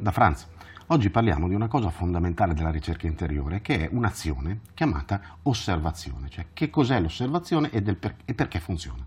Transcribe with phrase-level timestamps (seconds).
[0.00, 0.48] da Franz.
[0.86, 6.46] Oggi parliamo di una cosa fondamentale della ricerca interiore che è un'azione chiamata osservazione, cioè
[6.54, 9.04] che cos'è l'osservazione e, per, e perché funziona.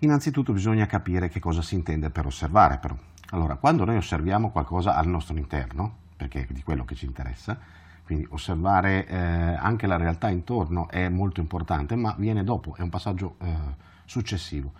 [0.00, 2.96] Innanzitutto bisogna capire che cosa si intende per osservare però.
[3.30, 7.56] Allora, quando noi osserviamo qualcosa al nostro interno, perché è di quello che ci interessa,
[8.04, 12.90] quindi osservare eh, anche la realtà intorno è molto importante, ma viene dopo, è un
[12.90, 13.52] passaggio eh,
[14.04, 14.72] successivo.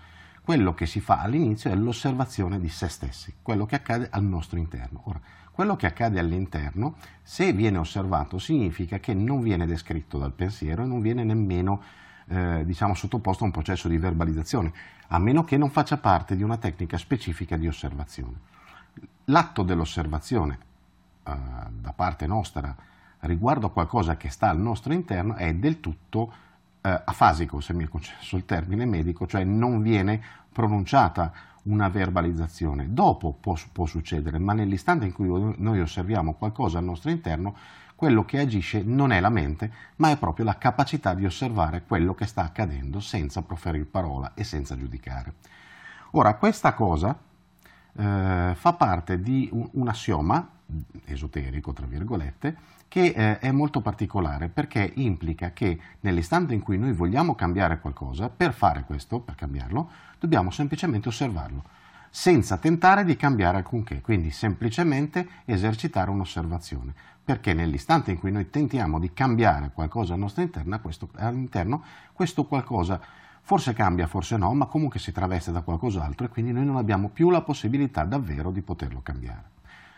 [0.44, 4.58] Quello che si fa all'inizio è l'osservazione di se stessi, quello che accade al nostro
[4.58, 5.00] interno.
[5.04, 5.18] Ora,
[5.50, 10.86] quello che accade all'interno, se viene osservato, significa che non viene descritto dal pensiero e
[10.86, 11.80] non viene nemmeno
[12.26, 14.70] eh, diciamo, sottoposto a un processo di verbalizzazione,
[15.06, 18.38] a meno che non faccia parte di una tecnica specifica di osservazione.
[19.24, 20.58] L'atto dell'osservazione
[21.22, 21.32] eh,
[21.70, 22.76] da parte nostra
[23.20, 26.32] riguardo a qualcosa che sta al nostro interno è del tutto
[26.84, 32.92] eh, afasico, se mi è concesso il termine medico, cioè non viene pronunciata una verbalizzazione.
[32.92, 37.56] Dopo può, può succedere, ma nell'istante in cui noi osserviamo qualcosa al nostro interno,
[37.94, 42.12] quello che agisce non è la mente, ma è proprio la capacità di osservare quello
[42.12, 45.34] che sta accadendo senza proferire parola e senza giudicare.
[46.10, 47.16] Ora, questa cosa
[47.96, 50.53] eh, fa parte di un, un assioma
[51.04, 52.56] esoterico, tra virgolette,
[52.88, 58.28] che eh, è molto particolare perché implica che nell'istante in cui noi vogliamo cambiare qualcosa,
[58.28, 61.64] per fare questo, per cambiarlo, dobbiamo semplicemente osservarlo,
[62.08, 69.00] senza tentare di cambiare alcunché, quindi semplicemente esercitare un'osservazione, perché nell'istante in cui noi tentiamo
[69.00, 73.00] di cambiare qualcosa interno, questo, all'interno, questo qualcosa
[73.40, 77.08] forse cambia, forse no, ma comunque si traveste da qualcos'altro e quindi noi non abbiamo
[77.08, 79.53] più la possibilità davvero di poterlo cambiare.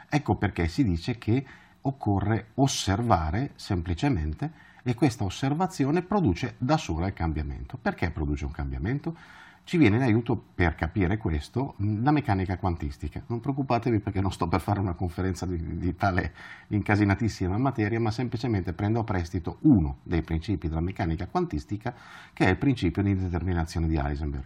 [0.09, 1.45] Ecco perché si dice che
[1.83, 7.77] occorre osservare semplicemente e questa osservazione produce da sola il cambiamento.
[7.77, 9.17] Perché produce un cambiamento?
[9.65, 13.21] Ci viene in aiuto per capire questo la meccanica quantistica.
[13.27, 16.33] Non preoccupatevi perché non sto per fare una conferenza di, di tale
[16.69, 21.93] incasinatissima materia, ma semplicemente prendo a prestito uno dei principi della meccanica quantistica,
[22.33, 24.45] che è il principio di indeterminazione di Heisenberg.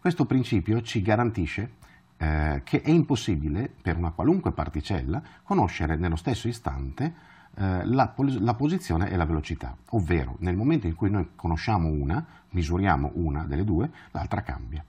[0.00, 1.72] Questo principio ci garantisce
[2.18, 7.14] eh, che è impossibile per una qualunque particella conoscere nello stesso istante
[7.54, 12.24] eh, la, la, posizione e la velocità, ovvero nel momento in cui noi conosciamo una,
[12.50, 14.84] misuriamo una delle due, l'altra cambia.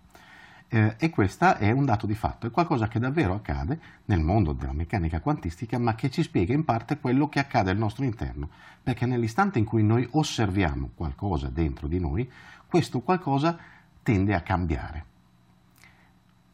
[0.72, 4.54] Eh, e questo è un dato di fatto, è qualcosa che davvero accade nel mondo
[4.54, 8.50] della meccanica quantistica, ma che ci spiega in parte quello che accade al nostro interno,
[8.82, 12.30] perché nell'istante in cui noi osserviamo qualcosa dentro di noi,
[12.68, 13.58] questo qualcosa
[14.04, 15.06] tende a cambiare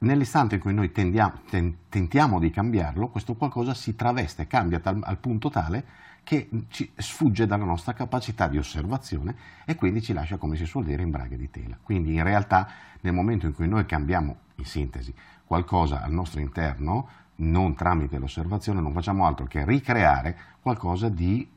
[0.05, 1.41] nell'istante in cui noi tendiamo,
[1.89, 7.45] tentiamo di cambiarlo, questo qualcosa si traveste, cambia tal, al punto tale che ci sfugge
[7.45, 11.37] dalla nostra capacità di osservazione e quindi ci lascia, come si suol dire, in braghe
[11.37, 11.77] di tela.
[11.81, 12.67] Quindi in realtà
[13.01, 15.13] nel momento in cui noi cambiamo, in sintesi,
[15.45, 17.07] qualcosa al nostro interno,
[17.37, 21.47] non tramite l'osservazione, non facciamo altro che ricreare qualcosa di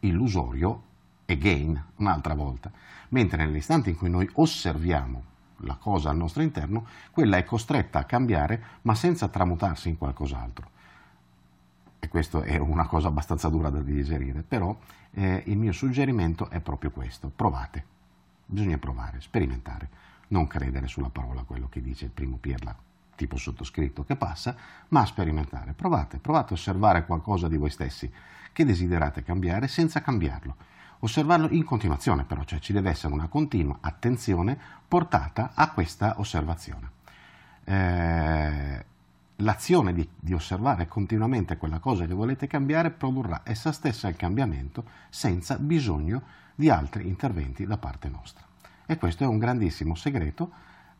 [0.00, 0.82] illusorio
[1.26, 2.70] again, un'altra volta.
[3.10, 8.04] Mentre nell'istante in cui noi osserviamo la cosa al nostro interno, quella è costretta a
[8.04, 10.76] cambiare ma senza tramutarsi in qualcos'altro.
[11.98, 14.76] E questa è una cosa abbastanza dura da digerire, però
[15.12, 17.84] eh, il mio suggerimento è proprio questo, provate,
[18.46, 19.88] bisogna provare, sperimentare,
[20.28, 22.76] non credere sulla parola quello che dice il primo Pirla,
[23.16, 24.54] tipo sottoscritto che passa,
[24.88, 28.10] ma sperimentare, provate, provate a osservare qualcosa di voi stessi.
[28.52, 30.56] Che desiderate cambiare senza cambiarlo
[31.00, 36.90] osservarlo in continuazione però, cioè ci deve essere una continua attenzione portata a questa osservazione.
[37.64, 38.84] Eh,
[39.36, 44.84] l'azione di, di, osservare continuamente quella cosa che volete cambiare produrrà essa stessa il cambiamento
[45.10, 46.22] senza bisogno
[46.54, 48.44] di altri interventi da parte nostra.
[48.86, 50.50] E questo è un grandissimo segreto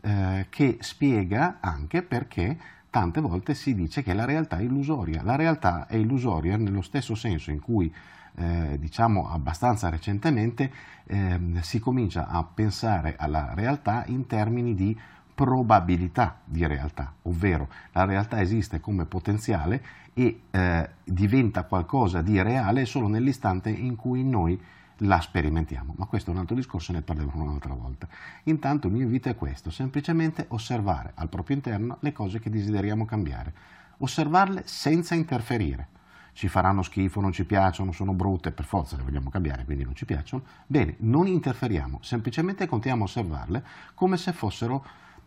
[0.02, 2.56] eh, che spiega anche perché
[2.90, 5.22] tante volte si dice che la realtà è illusoria.
[5.22, 7.92] La realtà è illusoria nello stesso senso in cui
[8.36, 10.72] eh, diciamo abbastanza recentemente
[11.06, 14.98] eh, si comincia a pensare alla realtà in termini di
[15.34, 19.82] probabilità di realtà, ovvero la realtà esiste come potenziale
[20.12, 24.60] e eh, diventa qualcosa di reale solo nell'istante in cui noi
[25.02, 28.08] la sperimentiamo, ma questo è un altro discorso, ne parleremo un'altra volta.
[28.44, 33.04] Intanto il mio invito è questo, semplicemente osservare al proprio interno le cose che desideriamo
[33.04, 33.52] cambiare,
[33.98, 35.96] osservarle senza interferire
[36.32, 39.94] ci faranno schifo, non ci piacciono, sono brutte, per forza le vogliamo cambiare, quindi non
[39.94, 43.64] ci piacciono, bene, non interferiamo, semplicemente continuiamo a osservarle
[43.94, 44.84] come se fossero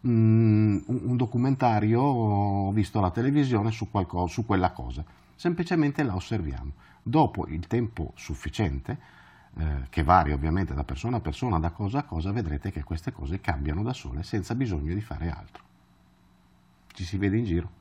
[0.08, 5.04] mm, un documentario visto alla televisione su, qualcosa, su quella cosa,
[5.36, 6.72] semplicemente la osserviamo.
[7.04, 9.20] Dopo il tempo sufficiente,
[9.58, 13.12] eh, che varia ovviamente da persona a persona, da cosa a cosa, vedrete che queste
[13.12, 15.64] cose cambiano da sole senza bisogno di fare altro.
[16.94, 17.81] Ci si vede in giro.